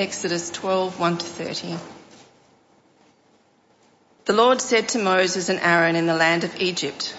[0.00, 1.76] Exodus 12, 1 to 30.
[4.24, 7.14] The Lord said to Moses and Aaron in the land of Egypt,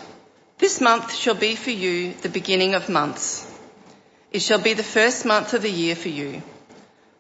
[0.58, 3.46] This month shall be for you the beginning of months.
[4.32, 6.42] It shall be the first month of the year for you.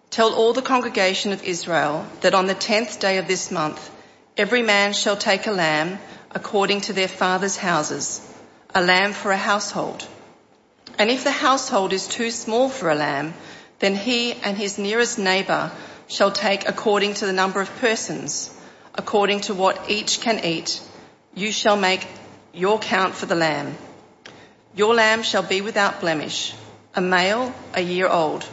[0.10, 3.92] Tell all the congregation of Israel that on the tenth day of this month,
[4.36, 6.00] every man shall take a lamb
[6.32, 8.20] according to their father's houses,
[8.74, 10.08] a lamb for a household.
[10.98, 13.36] And if the household is too small for a lamb,
[13.82, 15.72] then he and his nearest neighbour
[16.08, 18.50] shall take according to the number of persons
[18.96, 20.82] according to what each can eat,
[21.34, 22.06] you shall make
[22.54, 23.76] your count for the lamb.
[24.76, 26.54] Your lamb shall be without blemish,
[26.96, 28.46] a male, a year old.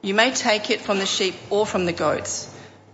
[0.00, 2.48] You may take it from the sheep or from the goats,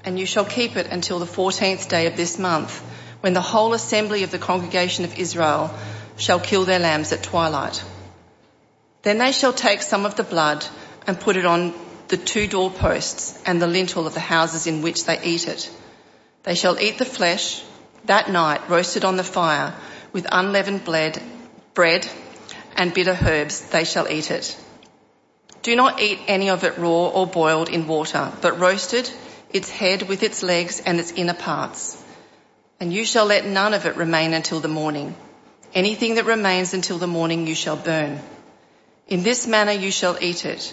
[0.05, 2.81] and you shall keep it until the fourteenth day of this month,
[3.21, 5.71] when the whole assembly of the congregation of Israel
[6.17, 7.83] shall kill their lambs at twilight.
[9.03, 10.65] Then they shall take some of the blood
[11.09, 11.75] and put it on
[12.07, 15.69] the two doorposts and the lintel of the houses in which they eat it
[16.45, 17.63] they shall eat the flesh
[18.05, 19.75] that night roasted on the fire
[20.13, 20.85] with unleavened
[21.75, 22.09] bread
[22.75, 23.61] and bitter herbs.
[23.69, 24.57] They shall eat it.
[25.63, 29.11] Do not eat any of it raw or boiled in water, but roasted,
[29.51, 32.03] its head with its legs and its inner parts.
[32.81, 35.15] And you shall let none of it remain until the morning.
[35.75, 38.21] Anything that remains until the morning you shall burn.
[39.09, 40.73] In this manner you shall eat it,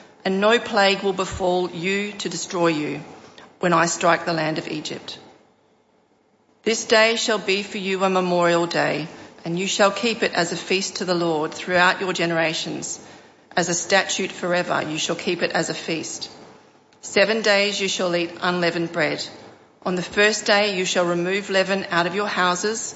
[0.23, 3.01] and no plague will befall you to destroy you
[3.59, 5.19] when I strike the land of Egypt.
[6.63, 9.07] This day shall be for you a memorial day,
[9.43, 12.99] and you shall keep it as a feast to the Lord throughout your generations.
[13.55, 16.29] As a statute forever, you shall keep it as a feast.
[17.01, 19.27] Seven days you shall eat unleavened bread.
[19.83, 22.93] On the first day you shall remove leaven out of your houses,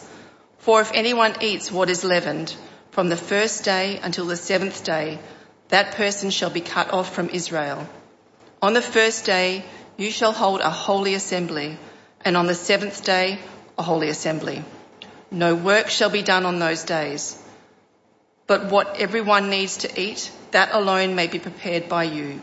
[0.59, 2.55] for if anyone eats what is leavened,
[2.91, 5.17] from the first day until the seventh day,
[5.69, 7.87] that person shall be cut off from Israel.
[8.61, 9.65] On the first day
[9.97, 11.77] you shall hold a holy assembly,
[12.23, 13.39] and on the seventh day
[13.77, 14.63] a holy assembly.
[15.31, 17.41] No work shall be done on those days,
[18.47, 22.41] but what everyone needs to eat, that alone may be prepared by you.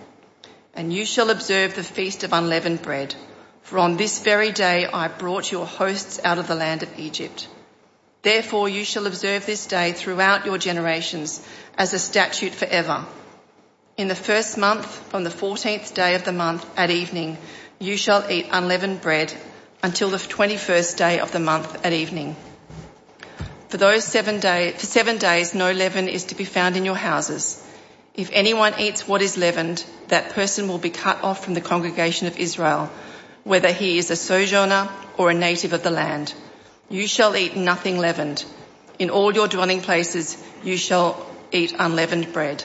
[0.74, 3.14] And you shall observe the feast of unleavened bread,
[3.62, 7.46] for on this very day I brought your hosts out of the land of Egypt.
[8.22, 11.40] Therefore you shall observe this day throughout your generations
[11.76, 13.04] as a statute forever.
[13.96, 17.36] In the first month, from the fourteenth day of the month at evening,
[17.80, 19.34] you shall eat unleavened bread
[19.82, 22.36] until the 21st day of the month at evening.
[23.68, 26.94] For those seven days, for seven days, no leaven is to be found in your
[26.94, 27.60] houses.
[28.14, 32.28] If anyone eats what is leavened, that person will be cut off from the congregation
[32.28, 32.90] of Israel,
[33.42, 36.32] whether he is a sojourner or a native of the land.
[36.92, 38.44] You shall eat nothing leavened.
[38.98, 42.62] In all your dwelling places, you shall eat unleavened bread.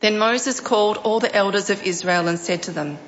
[0.00, 2.98] Then Moses called all the elders of Israel and said to them,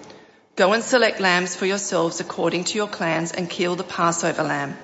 [0.57, 4.79] Go and select lambs for yourselves according to your clans and kill the Passover lamb.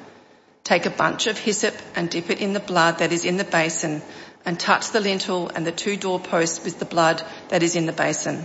[0.63, 3.45] Take a bunch of hyssop and dip it in the blood that is in the
[3.45, 4.03] basin
[4.45, 7.93] and touch the lintel and the two doorposts with the blood that is in the
[7.95, 8.45] basin.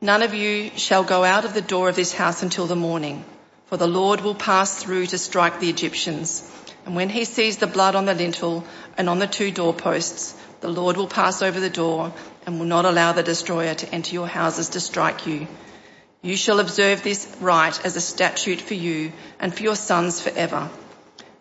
[0.00, 3.24] None of you shall go out of the door of this house until the morning,
[3.70, 6.42] for the Lord will pass through to strike the Egyptians.
[6.84, 8.64] And when he sees the blood on the lintel
[8.98, 12.12] and on the two doorposts, the Lord will pass over the door
[12.44, 15.46] and will not allow the destroyer to enter your houses to strike you.
[16.20, 20.68] You shall observe this rite as a statute for you and for your sons forever.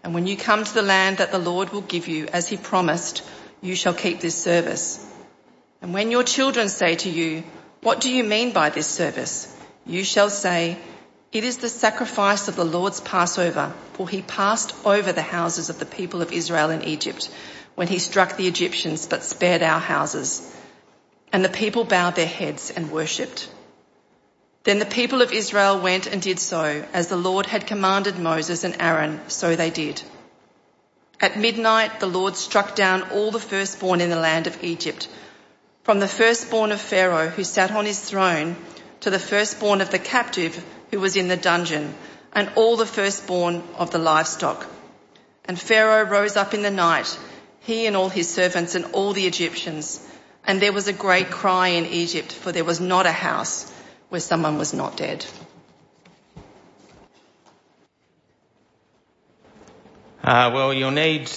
[0.04, 2.58] And when you come to the land that the Lord will give you, as he
[2.58, 3.28] promised,
[3.60, 5.04] you shall keep this service.
[5.82, 7.44] And when your children say to you,
[7.82, 9.52] what do you mean by this service?
[9.88, 10.78] You shall say,
[11.32, 15.78] it is the sacrifice of the Lord's Passover, for he passed over the houses of
[15.78, 17.30] the people of Israel in Egypt
[17.76, 20.56] when he struck the Egyptians but spared our houses.
[21.32, 23.48] And the people bowed their heads and worshipped.
[24.64, 28.64] Then the people of Israel went and did so, as the Lord had commanded Moses
[28.64, 30.02] and Aaron, so they did.
[31.22, 35.08] At midnight, the Lord struck down all the firstborn in the land of Egypt,
[35.84, 38.56] from the firstborn of Pharaoh who sat on his throne
[39.02, 41.94] to the firstborn of the captive who was in the dungeon,
[42.34, 44.66] and all the firstborn of the livestock.
[45.46, 47.18] And Pharaoh rose up in the night,
[47.62, 50.06] he and all his servants and all the Egyptians,
[50.46, 53.72] and there was a great cry in Egypt, for there was not a house
[54.10, 55.26] where someone was not dead.
[60.24, 61.32] Uh, well, you'll need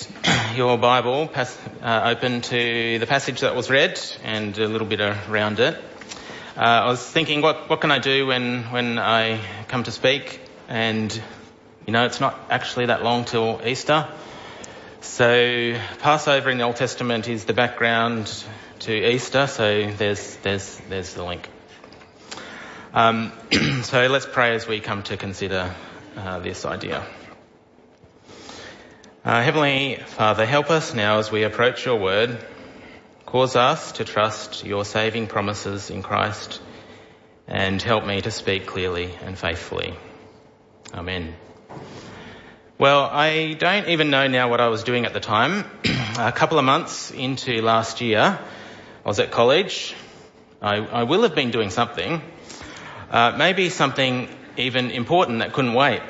[0.57, 5.61] your Bible uh, open to the passage that was read and a little bit around
[5.61, 5.79] it.
[6.55, 10.39] Uh, I was thinking, what, what can I do when, when I come to speak?
[10.69, 11.11] And,
[11.87, 14.07] you know, it's not actually that long till Easter.
[15.01, 18.31] So Passover in the Old Testament is the background
[18.81, 21.49] to Easter, so there's, there's, there's the link.
[22.93, 23.33] Um,
[23.83, 25.75] so let's pray as we come to consider
[26.19, 27.03] uh, this idea.
[29.25, 32.45] Uh, Heavenly Father, help us now as we approach your word.
[33.33, 36.61] Cause us to trust your saving promises in Christ
[37.49, 39.95] and help me to speak clearly and faithfully.
[40.93, 41.35] Amen.
[42.77, 45.65] Well, I don't even know now what I was doing at the time.
[46.19, 49.95] A couple of months into last year, I was at college.
[50.61, 52.21] I, I will have been doing something.
[53.11, 54.29] Uh, maybe something
[54.59, 56.03] even important that couldn't wait.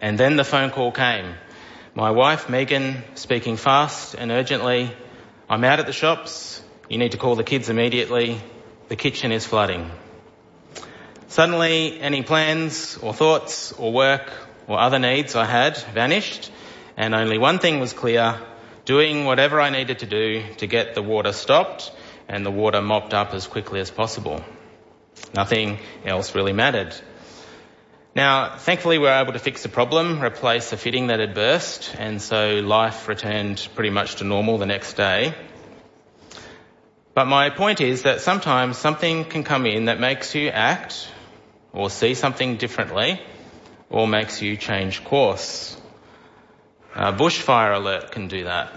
[0.00, 1.34] And then the phone call came
[1.94, 4.96] my wife, Megan, speaking fast and urgently.
[5.52, 6.62] I'm out at the shops.
[6.88, 8.40] You need to call the kids immediately.
[8.88, 9.90] The kitchen is flooding.
[11.28, 14.32] Suddenly, any plans or thoughts or work
[14.66, 16.50] or other needs I had vanished
[16.96, 18.40] and only one thing was clear,
[18.86, 21.92] doing whatever I needed to do to get the water stopped
[22.30, 24.42] and the water mopped up as quickly as possible.
[25.34, 26.94] Nothing else really mattered.
[28.14, 31.94] Now, thankfully we were able to fix the problem, replace a fitting that had burst,
[31.98, 35.34] and so life returned pretty much to normal the next day.
[37.14, 41.08] But my point is that sometimes something can come in that makes you act
[41.72, 43.18] or see something differently
[43.88, 45.74] or makes you change course.
[46.94, 48.74] A bushfire alert can do that.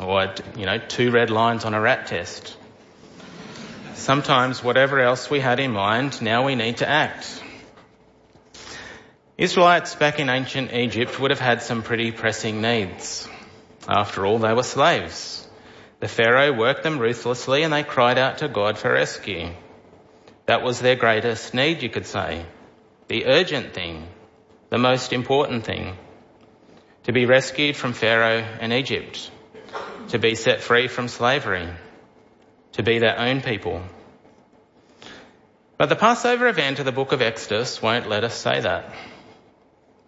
[0.00, 2.56] Or, you know, two red lines on a rat test.
[3.92, 7.41] Sometimes whatever else we had in mind, now we need to act.
[9.42, 13.28] Israelites back in ancient Egypt would have had some pretty pressing needs.
[13.88, 15.44] After all, they were slaves.
[15.98, 19.50] The Pharaoh worked them ruthlessly and they cried out to God for rescue.
[20.46, 22.46] That was their greatest need, you could say.
[23.08, 24.06] The urgent thing.
[24.70, 25.96] The most important thing.
[27.02, 29.28] To be rescued from Pharaoh and Egypt.
[30.10, 31.68] To be set free from slavery.
[32.74, 33.82] To be their own people.
[35.78, 38.94] But the Passover event of the book of Exodus won't let us say that.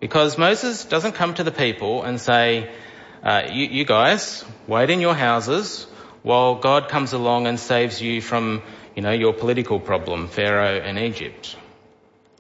[0.05, 2.71] Because Moses doesn't come to the people and say,
[3.23, 5.87] uh, you, you guys, wait in your houses
[6.23, 8.63] while God comes along and saves you from,
[8.95, 11.57] you know, your political problem, Pharaoh and Egypt.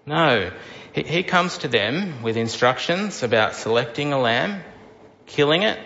[0.05, 0.51] No.
[0.93, 4.63] He, he comes to them with instructions about selecting a lamb,
[5.25, 5.79] killing it,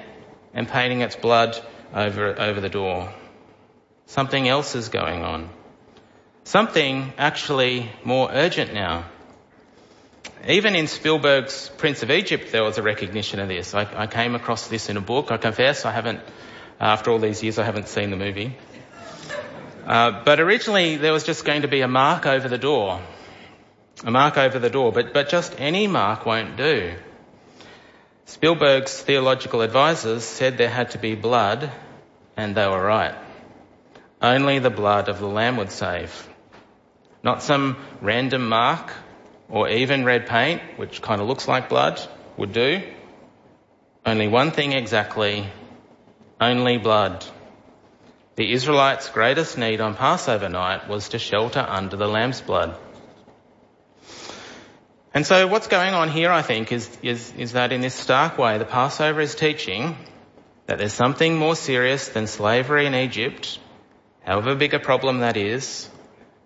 [0.53, 1.57] and painting its blood
[1.95, 3.15] over, over the door.
[4.07, 5.49] Something else is going on.
[6.43, 9.05] Something actually more urgent now.
[10.46, 13.75] Even in Spielberg's Prince of Egypt, there was a recognition of this.
[13.75, 15.32] I, I came across this in a book.
[15.32, 16.20] I confess, I haven't,
[16.79, 18.56] after all these years, I haven't seen the movie.
[19.85, 23.00] Uh, but originally, there was just going to be a mark over the door.
[24.05, 26.94] A mark over the door, but, but just any mark won't do.
[28.26, 31.73] Spielberg's theological advisors said there had to be blood,
[32.37, 33.14] and they were right.
[34.23, 36.29] Only the blood of the Lamb would save.
[37.25, 38.92] Not some random mark
[39.49, 42.00] or even red paint, which kind of looks like blood,
[42.37, 42.83] would do.
[44.05, 45.47] Only one thing exactly,
[46.40, 47.25] only blood.
[48.37, 52.78] The Israelites' greatest need on Passover night was to shelter under the lamb's blood.
[55.12, 58.38] And so what's going on here, I think, is, is, is that in this stark
[58.38, 59.97] way, the Passover is teaching
[60.67, 63.59] that there's something more serious than slavery in Egypt,
[64.23, 65.88] however big a problem that is,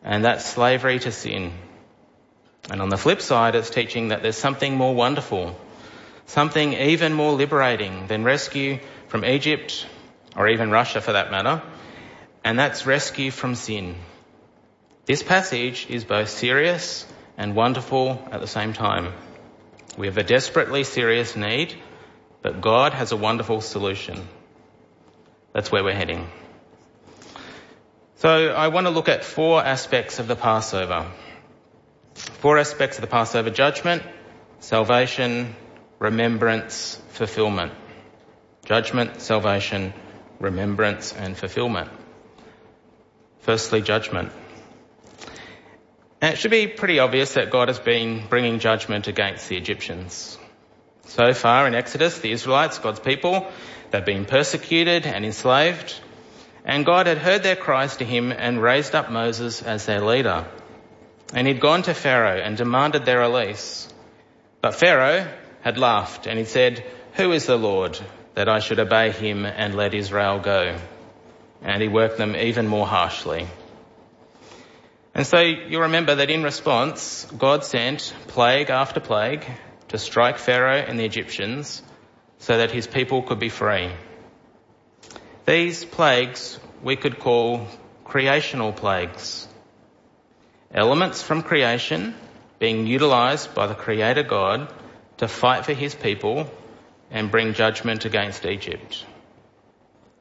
[0.02, 1.52] and that's slavery to sin.
[2.70, 5.58] And on the flip side, it's teaching that there's something more wonderful,
[6.26, 8.78] something even more liberating than rescue
[9.08, 9.86] from Egypt,
[10.36, 11.62] or even Russia for that matter,
[12.44, 13.96] and that's rescue from sin.
[15.04, 19.12] This passage is both serious and wonderful at the same time.
[19.98, 21.74] We have a desperately serious need,
[22.40, 24.28] but God has a wonderful solution.
[25.52, 26.28] That's where we're heading.
[28.16, 31.10] So I want to look at four aspects of the Passover.
[32.14, 34.02] Four aspects of the Passover judgment,
[34.60, 35.56] salvation,
[35.98, 37.72] remembrance, fulfillment.
[38.64, 39.92] Judgment, salvation,
[40.38, 41.90] remembrance, and fulfillment.
[43.40, 44.32] Firstly, judgment.
[46.20, 50.38] And it should be pretty obvious that God has been bringing judgment against the Egyptians.
[51.06, 53.50] So far in Exodus, the Israelites, God's people,
[53.90, 55.98] they've been persecuted and enslaved,
[56.64, 60.46] and God had heard their cries to him and raised up Moses as their leader.
[61.32, 63.88] And he'd gone to Pharaoh and demanded their release.
[64.60, 65.26] But Pharaoh
[65.62, 66.84] had laughed and he said,
[67.14, 67.98] Who is the Lord
[68.34, 70.76] that I should obey him and let Israel go?
[71.62, 73.46] And he worked them even more harshly.
[75.14, 79.44] And so you remember that in response, God sent plague after plague
[79.88, 81.82] to strike Pharaoh and the Egyptians
[82.38, 83.90] so that his people could be free.
[85.44, 87.66] These plagues we could call
[88.04, 89.46] creational plagues.
[90.74, 92.14] Elements from creation
[92.58, 94.72] being utilized by the Creator God
[95.18, 96.50] to fight for his people
[97.10, 99.04] and bring judgment against Egypt.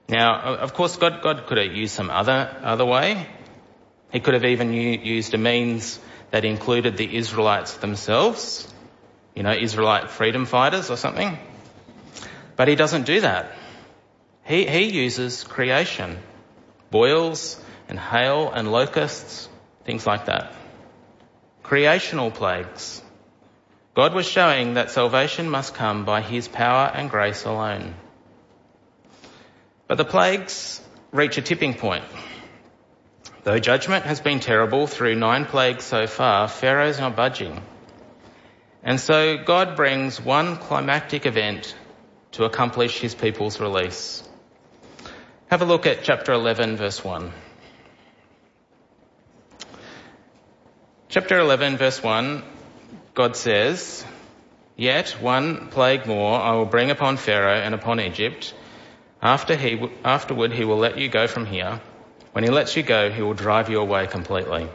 [0.09, 3.27] Now, of course, God, God could have used some other, other way.
[4.11, 5.99] He could have even used a means
[6.31, 8.67] that included the Israelites themselves,
[9.35, 11.37] you know, Israelite freedom fighters or something.
[12.57, 13.55] But he doesn't do that.
[14.43, 16.17] He, he uses creation,
[16.89, 19.47] boils and hail and locusts,
[19.85, 20.53] things like that.
[21.63, 23.01] Creational plagues.
[23.93, 27.93] God was showing that salvation must come by his power and grace alone.
[29.87, 32.05] But the plagues reach a tipping point.
[33.43, 37.61] Though judgment has been terrible through nine plagues so far, Pharaoh's not budging.
[38.83, 41.75] And so God brings one climactic event
[42.33, 44.23] to accomplish his people's release.
[45.49, 47.31] Have a look at chapter 11 verse 1.
[51.11, 52.41] Chapter 11 verse 1,
[53.15, 54.05] God says,
[54.77, 58.53] Yet one plague more I will bring upon Pharaoh and upon Egypt.
[59.21, 61.81] After he, afterward he will let you go from here
[62.31, 64.69] when he lets you go, he will drive you away completely.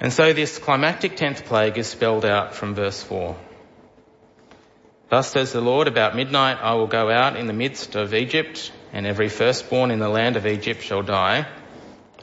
[0.00, 3.36] And so this climactic tenth plague is spelled out from verse 4.
[5.10, 8.70] Thus says the Lord, about midnight I will go out in the midst of Egypt,
[8.92, 11.48] and every firstborn in the land of Egypt shall die,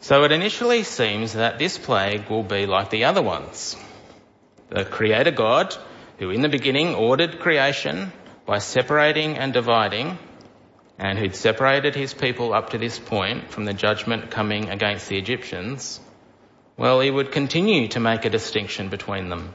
[0.00, 3.76] So it initially seems that this plague will be like the other ones.
[4.70, 5.76] The Creator God,
[6.18, 8.12] who in the beginning ordered creation
[8.46, 10.18] by separating and dividing,
[10.98, 15.18] and who'd separated his people up to this point from the judgment coming against the
[15.18, 16.00] Egyptians,
[16.76, 19.54] well, he would continue to make a distinction between them.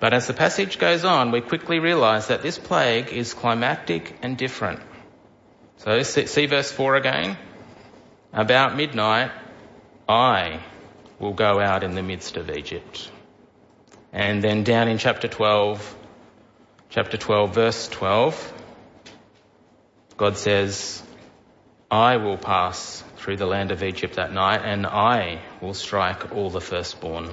[0.00, 4.36] But as the passage goes on, we quickly realize that this plague is climactic and
[4.36, 4.80] different.
[5.78, 7.36] So see verse 4 again.
[8.36, 9.30] About midnight,
[10.06, 10.60] I
[11.18, 13.10] will go out in the midst of Egypt.
[14.12, 15.96] And then down in chapter 12,
[16.90, 18.52] chapter 12, verse 12,
[20.18, 21.02] God says,
[21.90, 26.50] I will pass through the land of Egypt that night and I will strike all
[26.50, 27.30] the firstborn.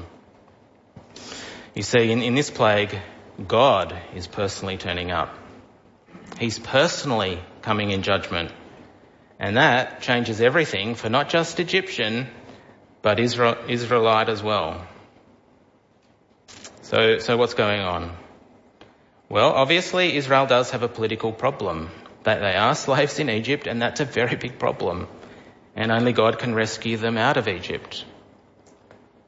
[1.76, 2.98] You see, in, in this plague,
[3.46, 5.38] God is personally turning up.
[6.40, 8.54] He's personally coming in judgment.
[9.44, 12.28] And that changes everything for not just Egyptian,
[13.02, 14.88] but Israel, Israelite as well.
[16.84, 18.16] So, so what's going on?
[19.28, 21.90] Well, obviously Israel does have a political problem.
[22.24, 25.10] That they are slaves in Egypt and that's a very big problem.
[25.76, 28.06] And only God can rescue them out of Egypt.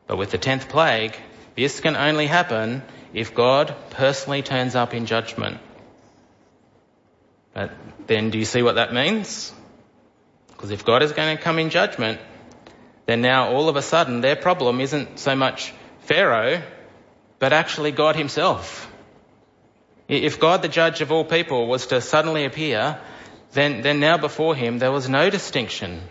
[0.08, 1.18] But with the tenth plague,
[1.58, 5.58] this can only happen if God personally turns up in judgment.
[7.54, 7.72] But
[8.08, 9.54] then do you see what that means?
[10.66, 12.20] Because if God is going to come in judgment,
[13.06, 16.64] then now all of a sudden their problem isn't so much Pharaoh,
[17.38, 18.92] but actually God himself.
[20.08, 23.00] If God, the judge of all people, was to suddenly appear,
[23.52, 26.02] then, then now before him there was no distinction.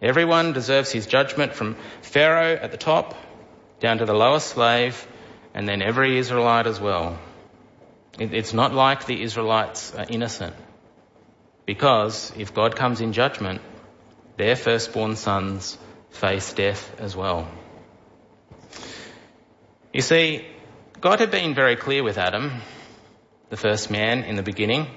[0.00, 3.16] Everyone deserves his judgment from Pharaoh at the top
[3.80, 5.08] down to the lowest slave
[5.54, 7.18] and then every Israelite as well.
[8.16, 10.54] It, it's not like the Israelites are innocent.
[11.66, 13.60] Because if God comes in judgment,
[14.42, 15.78] their firstborn sons
[16.10, 17.48] face death as well.
[19.92, 20.44] You see,
[21.00, 22.60] God had been very clear with Adam
[23.50, 24.88] the first man in the beginning.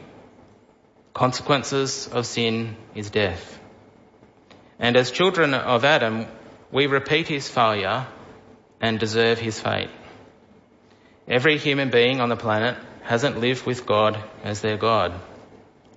[1.13, 3.59] Consequences of sin is death.
[4.79, 6.25] And as children of Adam,
[6.71, 8.07] we repeat his failure
[8.81, 9.91] and deserve his fate.
[11.27, 15.13] Every human being on the planet hasn't lived with God as their God.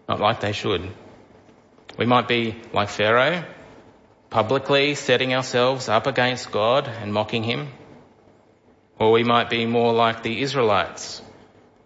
[0.07, 0.93] Not like they should.
[1.99, 3.45] We might be like Pharaoh,
[4.31, 7.69] publicly setting ourselves up against God and mocking Him.
[9.01, 11.21] Or we might be more like the Israelites,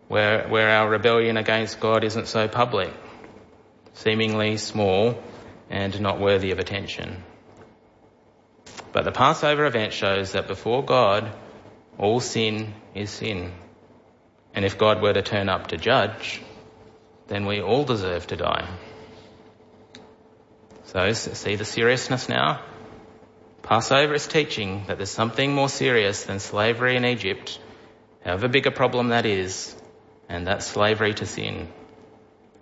[0.09, 2.93] where, where our rebellion against God isn't so public,
[3.95, 5.23] seemingly small
[5.71, 7.23] and not worthy of attention.
[8.93, 11.33] But the Passover event shows that before God,
[11.97, 13.53] all sin is sin.
[14.55, 16.43] And if God were to turn up to judge,
[17.29, 18.69] then we all deserve to die.
[20.93, 22.61] So see the seriousness now?
[23.63, 27.59] Passover is teaching that there's something more serious than slavery in Egypt,
[28.23, 29.75] however big a problem that is,
[30.29, 31.73] and that's slavery to sin.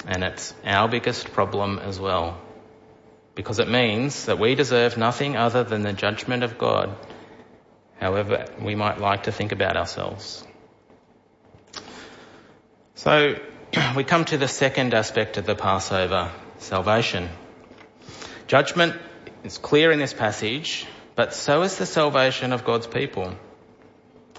[0.07, 2.41] And it's our biggest problem as well.
[3.35, 6.97] Because it means that we deserve nothing other than the judgment of God,
[7.99, 10.47] however we might like to think about ourselves.
[12.95, 13.41] So,
[13.97, 17.29] we come to the second aspect of the Passover, salvation.
[18.51, 18.97] Judgment
[19.45, 23.33] is clear in this passage, but so is the salvation of God's people.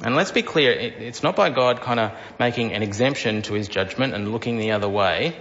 [0.03, 3.70] And let's be clear, it's not by God kind of making an exemption to his
[3.70, 5.38] judgment and looking the other way,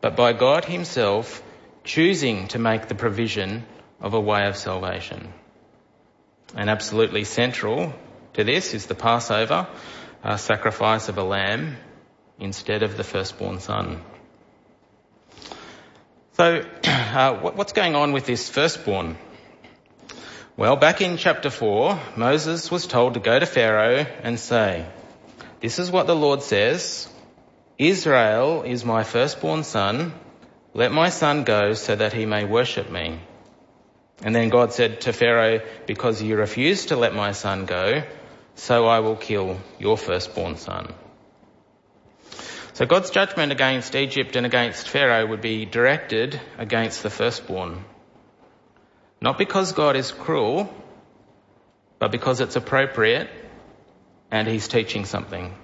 [0.00, 1.42] but by God himself
[1.82, 3.64] choosing to make the provision
[4.00, 5.32] of a way of salvation.
[6.54, 7.92] And absolutely central
[8.34, 9.66] to this is the Passover,
[10.22, 11.76] a sacrifice of a lamb
[12.38, 14.00] instead of the firstborn son.
[16.36, 16.64] So,
[17.14, 19.16] uh, what's going on with this firstborn?
[20.56, 24.86] Well, back in chapter 4, Moses was told to go to Pharaoh and say,
[25.60, 27.08] This is what the Lord says
[27.78, 30.12] Israel is my firstborn son.
[30.74, 33.20] Let my son go so that he may worship me.
[34.22, 38.02] And then God said to Pharaoh, Because you refuse to let my son go,
[38.54, 40.92] so I will kill your firstborn son.
[42.74, 47.84] So God's judgment against Egypt and against Pharaoh would be directed against the firstborn.
[49.20, 50.74] Not because God is cruel,
[52.00, 53.30] but because it's appropriate
[54.28, 55.54] and he's teaching something.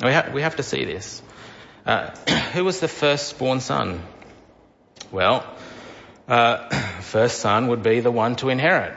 [0.00, 1.20] We, ha- we have to see this.
[1.84, 2.10] Uh,
[2.52, 4.00] who was the firstborn son?
[5.10, 5.44] Well,
[6.28, 6.68] uh,
[7.00, 8.94] first son would be the one to inherit.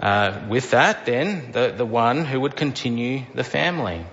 [0.00, 4.06] Uh, with that, then, the, the one who would continue the family.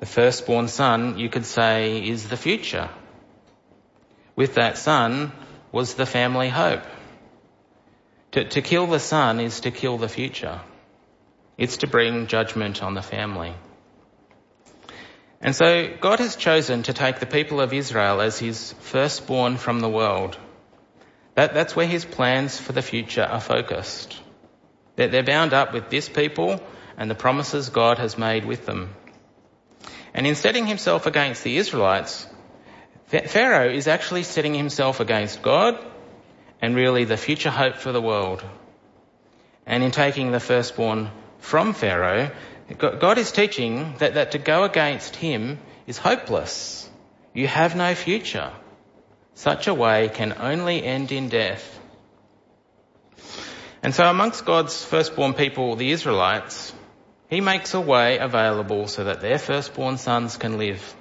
[0.00, 2.90] The firstborn son, you could say, is the future.
[4.36, 5.32] With that son
[5.72, 6.82] was the family hope.
[8.32, 10.60] To, to kill the son is to kill the future.
[11.56, 13.54] It's to bring judgment on the family.
[15.40, 19.80] And so God has chosen to take the people of Israel as his firstborn from
[19.80, 20.38] the world.
[21.34, 24.20] That, that's where his plans for the future are focused.
[24.96, 26.60] They're, they're bound up with this people
[26.96, 28.94] and the promises God has made with them.
[30.14, 32.26] And in setting himself against the Israelites,
[33.06, 35.84] Pharaoh is actually setting himself against God
[36.62, 38.44] and really the future hope for the world.
[39.66, 42.30] And in taking the firstborn from Pharaoh,
[42.78, 46.88] God is teaching that, that to go against him is hopeless.
[47.34, 48.52] You have no future.
[49.34, 51.80] Such a way can only end in death.
[53.82, 56.72] And so amongst God's firstborn people, the Israelites,
[57.34, 60.94] he makes a way available so that their firstborn sons can live,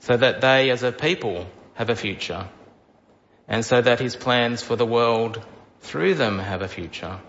[0.00, 2.48] so that they as a people have a future,
[3.46, 5.40] and so that his plans for the world
[5.80, 7.20] through them have a future.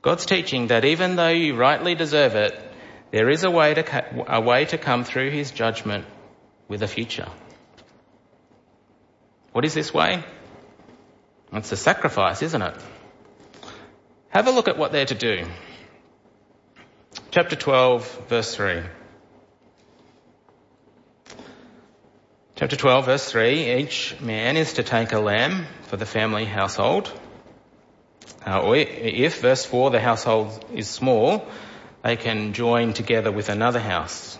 [0.00, 2.52] God's teaching that even though you rightly deserve it,
[3.10, 6.04] there is a way to, a way to come through his judgment
[6.68, 7.28] with a future.
[9.50, 10.22] What is this way?
[11.52, 12.76] It's a sacrifice, isn't it?
[14.28, 15.46] Have a look at what they're to do.
[17.30, 18.82] Chapter 12, verse 3.
[22.54, 27.10] Chapter 12, verse 3 each man is to take a lamb for the family household.
[28.46, 31.46] Uh, or if, verse 4, the household is small,
[32.02, 34.38] they can join together with another house.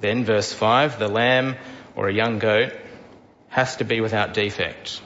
[0.00, 1.56] Then, verse 5, the lamb
[1.96, 2.72] or a young goat
[3.48, 5.00] has to be without defect.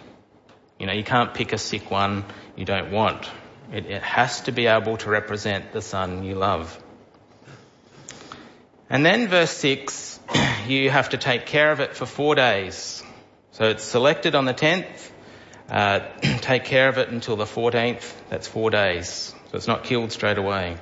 [0.79, 2.25] You know, you can't pick a sick one
[2.57, 3.31] you don't want.
[3.73, 6.83] It, it has to be able to represent the son you love.
[8.89, 10.21] And then verse 6,
[10.67, 13.03] you have to take care of it for four days.
[13.53, 15.11] So it's selected on the 10th,
[15.69, 16.01] uh,
[16.41, 19.35] take care of it until the 14th, that's four days.
[19.51, 20.79] So it's not killed straight away.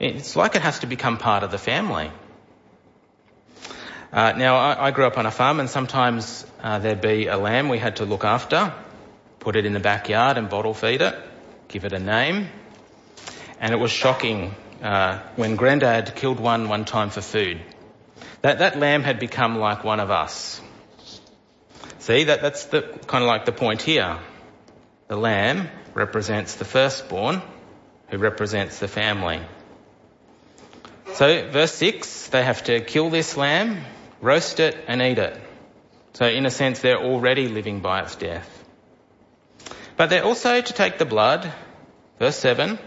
[0.00, 2.10] It's like it has to become part of the family.
[4.12, 7.36] Uh, now, I, I, grew up on a farm and sometimes uh, there'd be a
[7.36, 8.74] lamb we had to look after,
[9.38, 11.16] put it in the backyard and bottle feed it
[11.70, 12.48] give it a name.
[13.60, 17.60] And it was shocking uh, when Grandad killed one one time for food.
[18.42, 20.60] That, that lamb had become like one of us.
[21.98, 24.18] See, that, that's the, kind of like the point here.
[25.08, 27.42] The lamb represents the firstborn,
[28.08, 29.40] who represents the family.
[31.14, 33.84] So, verse 6, they have to kill this lamb,
[34.20, 35.38] roast it, and eat it.
[36.14, 38.59] So, in a sense, they're already living by its death.
[40.00, 41.52] But they're also to take the blood,
[42.18, 42.78] verse 7,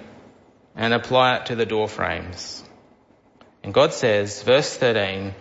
[0.76, 2.64] and apply it to the door frames.
[3.62, 5.36] And God says, verse 13,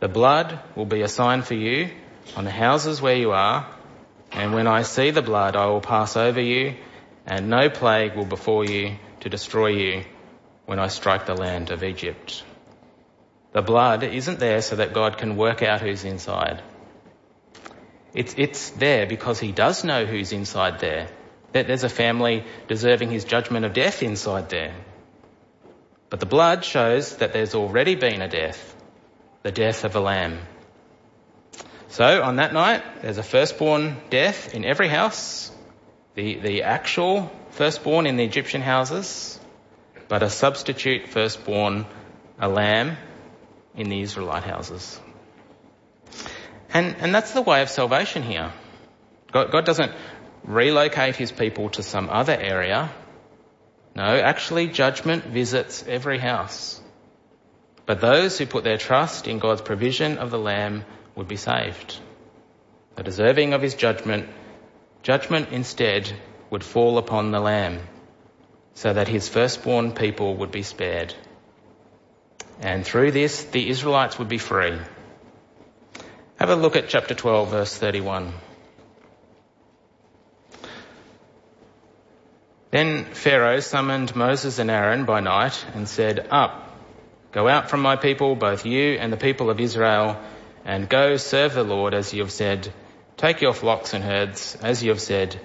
[0.00, 1.90] the blood will be a sign for you
[2.34, 3.64] on the houses where you are,
[4.32, 6.74] and when I see the blood, I will pass over you,
[7.24, 10.04] and no plague will befall you to destroy you
[10.66, 12.42] when I strike the land of Egypt.
[13.52, 16.60] The blood isn't there so that God can work out who's inside.
[18.14, 21.08] It's, it's there because he does know who's inside there.
[21.52, 24.74] That there's a family deserving his judgment of death inside there.
[26.10, 28.76] But the blood shows that there's already been a death,
[29.42, 30.38] the death of a lamb.
[31.88, 35.50] So on that night, there's a firstborn death in every house,
[36.14, 39.38] the, the actual firstborn in the Egyptian houses,
[40.08, 41.86] but a substitute firstborn,
[42.38, 42.96] a lamb,
[43.76, 45.00] in the Israelite houses.
[46.74, 48.52] And, and that's the way of salvation here.
[49.32, 49.92] God, God doesn't
[50.42, 52.90] relocate his people to some other area.
[53.94, 56.80] No, actually judgment visits every house.
[57.86, 60.84] But those who put their trust in God's provision of the Lamb
[61.14, 61.96] would be saved.
[62.96, 64.28] The deserving of his judgment,
[65.02, 66.12] judgment instead
[66.50, 67.80] would fall upon the Lamb
[68.74, 71.14] so that his firstborn people would be spared.
[72.60, 74.76] And through this, the Israelites would be free.
[76.36, 78.32] Have a look at chapter 12, verse 31.
[82.72, 86.76] Then Pharaoh summoned Moses and Aaron by night and said, Up,
[87.30, 90.20] go out from my people, both you and the people of Israel,
[90.64, 92.72] and go serve the Lord as you have said.
[93.16, 95.40] Take your flocks and herds as you have said,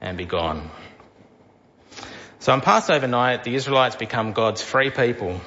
[0.00, 0.72] and be gone.
[2.40, 5.40] So on Passover night, the Israelites become God's free people.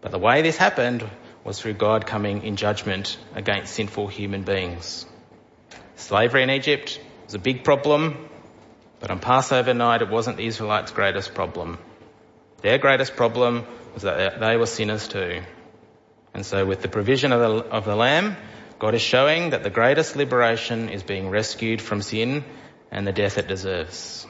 [0.00, 1.06] But the way this happened
[1.44, 5.06] was through God coming in judgment against sinful human beings.
[5.96, 8.28] Slavery in Egypt was a big problem,
[9.00, 11.78] but on Passover night, it wasn't the Israelites' greatest problem.
[12.62, 15.42] Their greatest problem was that they were sinners too.
[16.34, 18.36] And so with the provision of the, of the Lamb,
[18.78, 22.44] God is showing that the greatest liberation is being rescued from sin
[22.90, 24.26] and the death it deserves.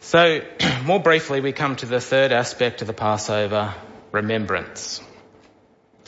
[0.00, 0.42] So,
[0.84, 3.74] more briefly, we come to the third aspect of the Passover,
[4.16, 5.00] remembrance.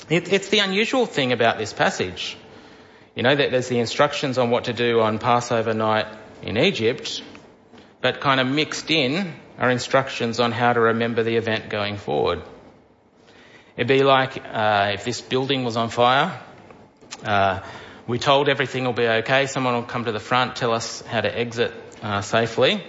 [0.08, 2.36] It, it's the unusual thing about this passage.
[3.14, 6.06] You know, that there's the instructions on what to do on Passover night
[6.42, 7.22] in Egypt,
[8.00, 12.42] but kind of mixed in are instructions on how to remember the event going forward.
[13.76, 16.40] It'd be like uh, if this building was on fire.
[17.24, 17.60] Uh,
[18.06, 19.46] we told everything will be okay.
[19.46, 22.82] Someone will come to the front, tell us how to exit uh, safely.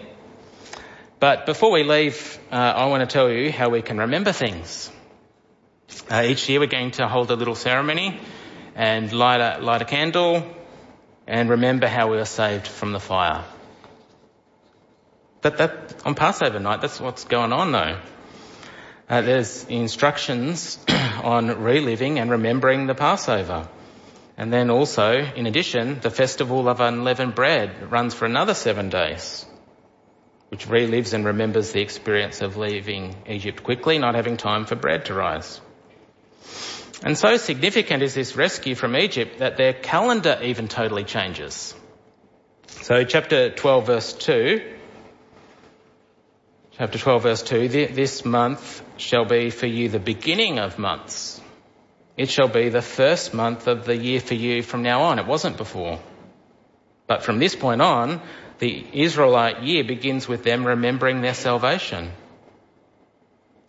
[1.20, 4.92] But before we leave, uh, I want to tell you how we can remember things.
[6.10, 8.20] Uh, each year we're going to hold a little ceremony
[8.76, 10.44] and light a, light a candle
[11.28, 13.46] and remember how we were saved from the fire.
[15.42, 18.00] That, that, on Passover night, that's what's going on though.
[19.08, 20.78] Uh, there's instructions
[21.24, 23.68] on reliving and remembering the Passover.
[24.38, 29.46] And then also, in addition, the festival of unleavened bread runs for another seven days,
[30.50, 35.06] which relives and remembers the experience of leaving Egypt quickly, not having time for bread
[35.06, 35.60] to rise.
[37.04, 41.74] And so significant is this rescue from Egypt that their calendar even totally changes.
[42.68, 44.62] So chapter 12 verse 2,
[46.78, 51.40] chapter 12 verse 2, this month shall be for you the beginning of months.
[52.18, 55.20] It shall be the first month of the year for you from now on.
[55.20, 56.00] It wasn't before.
[57.08, 58.22] But from this point on,
[58.60, 62.12] the Israelite year begins with them remembering their salvation.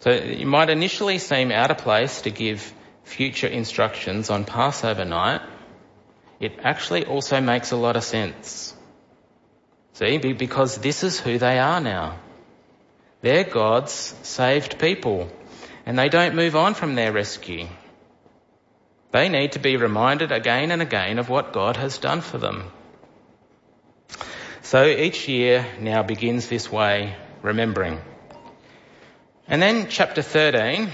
[0.01, 2.73] So it might initially seem out of place to give
[3.05, 5.43] future instructions on Passover night,
[6.39, 8.75] it actually also makes a lot of sense.
[9.95, 12.19] See, because this is who they are now.
[13.21, 15.31] They're God's saved people,
[15.85, 17.67] and they don't move on from their rescue.
[19.13, 22.71] They need to be reminded again and again of what God has done for them.
[24.63, 28.01] So each year now begins this way, remembering.
[29.49, 30.89] And then chapter 13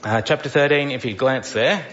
[0.00, 1.84] Uh, chapter 13, if you glance there,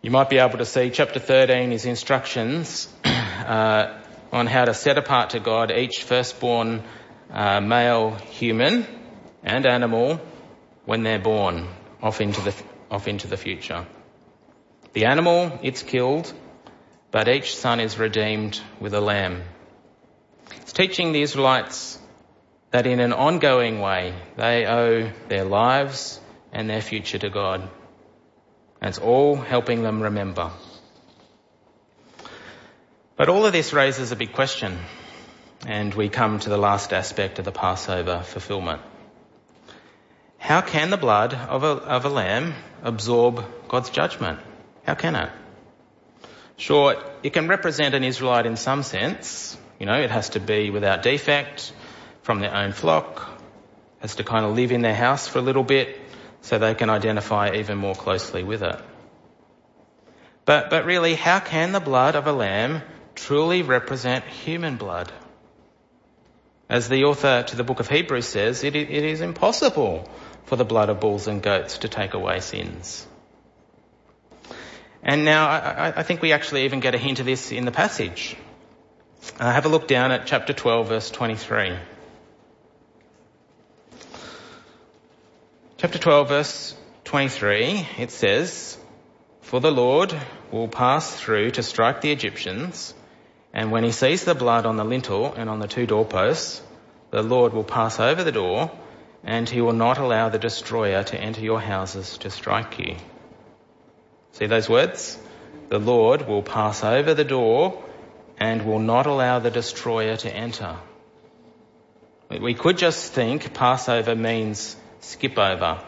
[0.00, 4.00] you might be able to see chapter 13 is instructions uh,
[4.32, 6.82] on how to set apart to God each firstborn
[7.30, 8.86] uh, male human
[9.42, 10.18] and animal
[10.86, 11.68] when they're born
[12.02, 12.54] off into the
[12.90, 13.86] off into the future.
[14.94, 16.32] The animal, it's killed,
[17.10, 19.42] but each son is redeemed with a lamb.
[20.62, 21.98] It's teaching the Israelites
[22.70, 26.18] that in an ongoing way they owe their lives
[26.54, 27.68] and their future to God.
[28.80, 30.50] It's all helping them remember.
[33.16, 34.78] But all of this raises a big question,
[35.66, 38.82] and we come to the last aspect of the Passover fulfillment.
[40.38, 44.40] How can the blood of a, of a lamb absorb God's judgment?
[44.84, 45.30] How can it?
[46.56, 49.56] Sure, it can represent an Israelite in some sense.
[49.80, 51.72] You know, it has to be without defect,
[52.22, 53.28] from their own flock,
[54.00, 56.03] has to kind of live in their house for a little bit
[56.44, 58.78] so they can identify even more closely with it.
[60.44, 62.82] But, but really, how can the blood of a lamb
[63.14, 65.12] truly represent human blood.
[66.68, 70.08] As the author to the book of Hebrews says, it, it is impossible
[70.44, 73.06] for the blood of bulls and goats to take away sins.
[75.02, 77.72] And now I, I think we actually even get a hint of this in the
[77.72, 78.36] passage.
[79.38, 81.76] Uh, have a look down at chapter 12 verse 23.
[85.84, 88.78] Chapter 12 verse 23, it says,
[89.42, 90.18] For the Lord
[90.50, 92.94] will pass through to strike the Egyptians
[93.52, 96.62] and when he sees the blood on the lintel and on the two doorposts,
[97.10, 98.70] the Lord will pass over the door
[99.24, 102.96] and he will not allow the destroyer to enter your houses to strike you.
[104.32, 105.18] See those words?
[105.68, 107.84] The Lord will pass over the door
[108.38, 110.76] and will not allow the destroyer to enter.
[112.30, 115.82] We could just think Passover means skip over.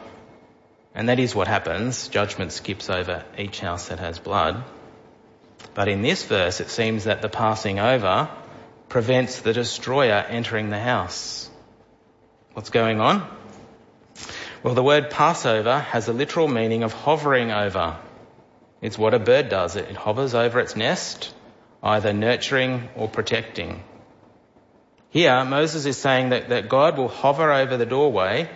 [0.94, 2.08] And that is what happens.
[2.08, 4.64] Judgment skips over each house that has blood.
[5.74, 8.30] But in this verse, it seems that the passing over
[8.88, 11.50] prevents the destroyer entering the house.
[12.54, 13.28] What's going on?
[14.62, 17.98] Well, the word Passover has a literal meaning of hovering over.
[18.80, 19.76] It's what a bird does.
[19.76, 21.34] It hovers over its nest,
[21.82, 23.82] either nurturing or protecting.
[25.10, 28.48] Here, Moses is saying that, that God will hover over the doorway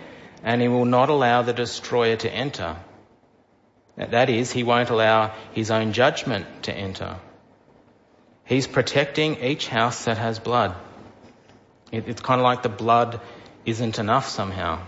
[0.43, 2.77] and he will not allow the destroyer to enter.
[3.95, 7.17] That is, he won't allow his own judgment to enter.
[8.45, 10.75] He's protecting each house that has blood.
[11.91, 13.21] it's kind of like the blood
[13.65, 14.79] isn't enough somehow.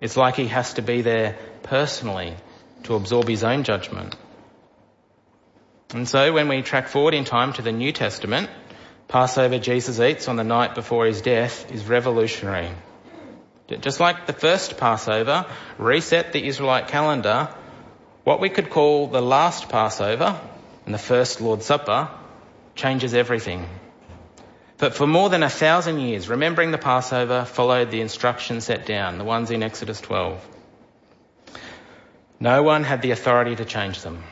[0.00, 2.34] It's like he has to be there personally
[2.84, 4.16] to absorb his own judgment.
[5.92, 8.48] And so when we track forward in time to the New Testament,
[9.08, 12.70] Passover Jesus eats on the night before his death is revolutionary.
[13.78, 15.46] Just like the first Passover
[15.78, 17.48] reset the Israelite calendar
[18.24, 20.40] what we could call the last Passover
[20.84, 22.08] and the first Lord's Supper
[22.74, 23.66] changes everything.
[24.78, 29.18] But for more than a thousand years, remembering the Passover followed the instructions set down,
[29.18, 30.46] the ones in Exodus 12.
[32.40, 34.22] No one had the authority to change them.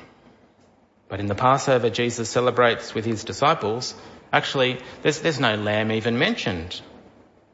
[1.08, 3.94] But in the Passover Jesus celebrates with his disciples,
[4.32, 6.80] actually, there's, there's no lamb even mentioned.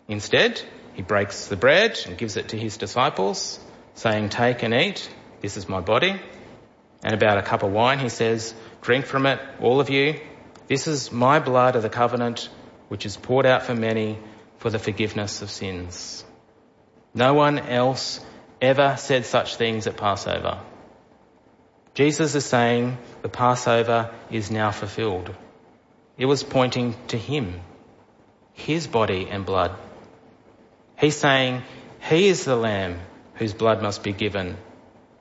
[0.08, 0.62] Instead,
[0.94, 3.60] he breaks the bread and gives it to his disciples,
[3.94, 5.08] saying, take and eat.
[5.40, 6.20] This is my body.
[7.02, 10.20] And about a cup of wine, he says, Drink from it, all of you.
[10.68, 12.48] This is my blood of the covenant,
[12.88, 14.18] which is poured out for many
[14.58, 16.24] for the forgiveness of sins.
[17.12, 18.24] No one else
[18.62, 20.60] ever said such things at Passover.
[21.94, 25.34] Jesus is saying the Passover is now fulfilled.
[26.16, 27.60] It was pointing to him,
[28.54, 29.76] his body and blood.
[31.04, 31.62] He's saying
[32.00, 32.98] he is the lamb
[33.34, 34.56] whose blood must be given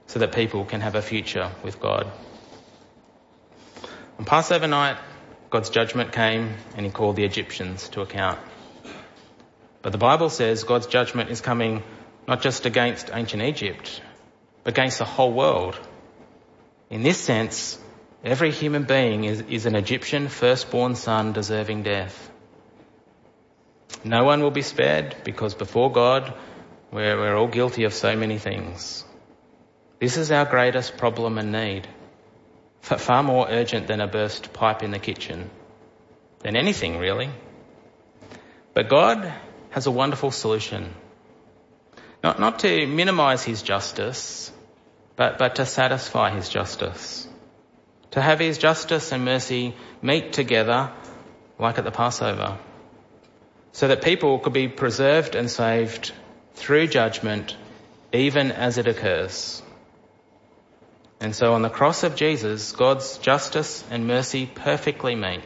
[0.08, 2.10] so that people can have a future with God.
[4.18, 4.98] On Passover night,
[5.50, 8.40] God's judgment came and he called the Egyptians to account.
[9.82, 11.84] But the Bible says God's judgment is coming
[12.30, 14.02] not just against ancient Egypt,
[14.64, 15.78] but against the whole world.
[16.90, 17.78] In this sense,
[18.24, 22.32] every human being is, is an Egyptian firstborn son deserving death.
[24.04, 26.34] No one will be spared because before God,
[26.92, 29.06] we're, we're all guilty of so many things.
[30.00, 31.88] This is our greatest problem and need.
[32.82, 35.50] Far more urgent than a burst pipe in the kitchen.
[36.40, 37.30] Than anything really.
[38.74, 39.32] But God
[39.70, 40.94] has a wonderful solution.
[42.22, 44.52] Not, not to minimize his justice,
[45.16, 47.28] but, but to satisfy his justice.
[48.12, 50.92] To have his justice and mercy meet together
[51.58, 52.58] like at the Passover.
[53.74, 56.14] So that people could be preserved and saved
[56.56, 57.58] through judgment
[58.14, 59.62] even as it occurs.
[61.20, 65.42] And so on the cross of Jesus, God's justice and mercy perfectly meet.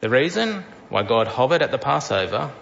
[0.00, 2.52] The reason why God hovered at the Passover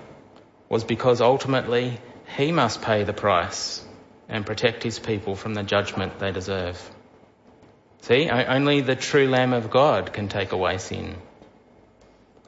[0.68, 1.98] was because ultimately
[2.37, 3.85] he must pay the price
[4.28, 6.78] and protect his people from the judgment they deserve.
[8.02, 11.16] See, only the true Lamb of God can take away sin.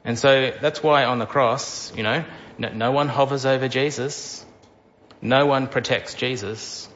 [0.07, 2.23] And so that's why on the cross, you know,
[2.57, 4.45] no, one hovers over Jesus.
[5.21, 6.87] No one protects Jesus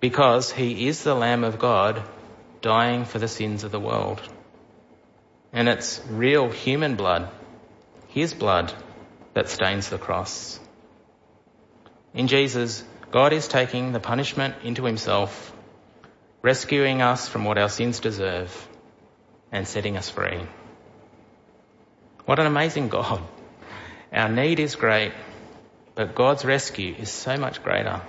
[0.00, 2.02] because he is the Lamb of God
[2.60, 4.20] dying for the sins of the world.
[5.52, 7.30] And it's real human blood,
[8.08, 8.72] his blood,
[9.34, 10.58] that stains the cross.
[12.14, 15.54] In Jesus, God is taking the punishment into himself,
[16.42, 18.68] rescuing us from what our sins deserve,
[19.52, 20.40] and setting us free.
[22.24, 23.22] What an amazing God.
[24.12, 25.12] Our need is great,
[25.94, 28.00] but God's rescue is so much greater.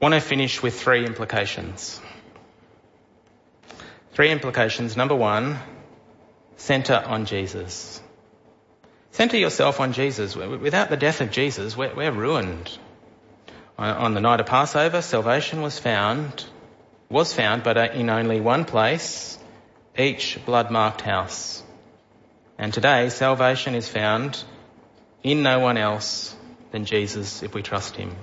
[0.00, 2.00] I want to finish with three implications.
[4.12, 4.96] Three implications.
[4.96, 5.58] Number one,
[6.56, 8.00] center on Jesus.
[9.10, 10.36] Center yourself on Jesus.
[10.36, 12.78] Without the death of Jesus, we're, we're ruined.
[13.78, 16.44] On the night of Passover, salvation was found,
[17.08, 19.38] was found, but uh, in only one place,
[19.96, 21.62] each blood-marked house.
[22.58, 24.42] And today, salvation is found
[25.22, 26.36] in no one else
[26.72, 28.14] than Jesus if we trust him.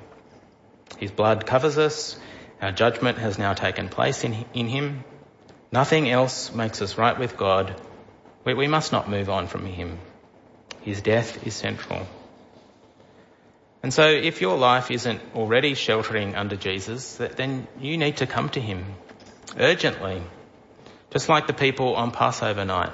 [0.97, 2.17] His blood covers us.
[2.61, 5.03] Our judgment has now taken place in, in him.
[5.71, 7.79] Nothing else makes us right with God.
[8.45, 9.99] We, we must not move on from him.
[10.81, 12.07] His death is central.
[13.83, 18.49] And so if your life isn't already sheltering under Jesus, then you need to come
[18.49, 18.85] to him
[19.57, 20.21] urgently,
[21.17, 22.91] just like the people on Passover night.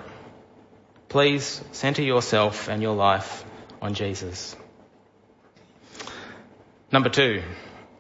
[1.10, 3.44] Please center yourself and your life
[3.82, 4.56] on Jesus.
[6.90, 7.44] Number two,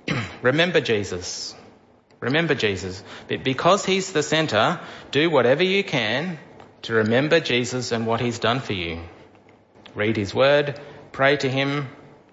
[0.41, 1.53] remember Jesus.
[2.21, 3.03] Remember Jesus.
[3.27, 4.79] Because he's the center,
[5.12, 6.39] do whatever you can
[6.83, 9.01] to remember Jesus and what he's done for you.
[9.93, 10.79] Read his word,
[11.12, 11.89] pray to him,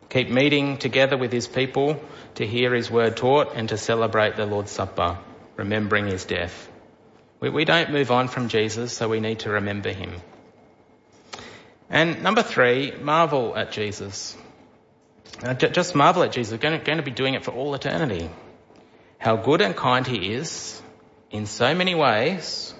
[0.08, 2.00] keep meeting together with his people
[2.36, 5.18] to hear his word taught and to celebrate the Lord's Supper,
[5.56, 6.69] remembering his death.
[7.40, 10.12] We, we don't move on from Jesus, so we need to remember him.
[11.88, 14.36] And number three, marvel at Jesus.
[15.42, 16.52] Uh, just marvel at Jesus.
[16.52, 18.30] We're going to, going to be doing it for all eternity.
[19.18, 20.80] How good and kind he is
[21.30, 22.74] in so many ways,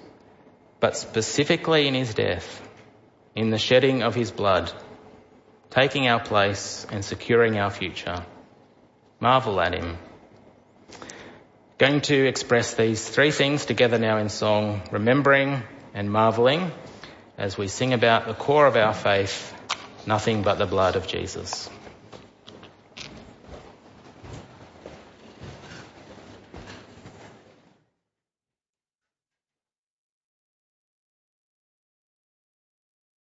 [0.79, 2.61] but specifically in his death,
[3.35, 4.71] in the shedding of his blood,
[5.69, 8.25] taking our place and securing our future.
[9.19, 9.97] Marvel at him.
[11.81, 15.63] Going to express these three things together now in song, remembering
[15.95, 16.71] and marveling
[17.39, 19.51] as we sing about the core of our faith,
[20.05, 21.71] nothing but the blood of Jesus.